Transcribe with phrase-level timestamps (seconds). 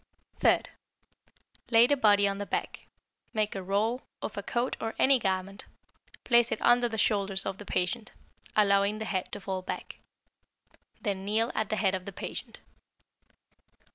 [0.39, 0.71] Third
[1.69, 2.87] Lay the body on the back,
[3.33, 5.65] make a roll of a coat or any garment,
[6.23, 8.11] place it under the shoulders of the patient,
[8.55, 9.97] allowing the head to fall back.
[10.99, 12.61] Then kneel at the head of the patient.